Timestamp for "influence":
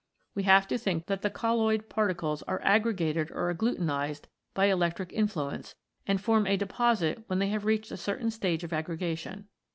5.13-5.75